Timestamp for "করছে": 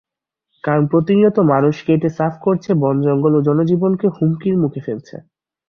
2.41-2.69